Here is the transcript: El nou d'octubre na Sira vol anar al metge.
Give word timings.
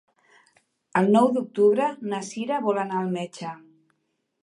El 1.01 1.09
nou 1.17 1.29
d'octubre 1.35 1.91
na 2.15 2.25
Sira 2.31 2.61
vol 2.69 2.83
anar 2.87 3.01
al 3.05 3.15
metge. 3.21 3.57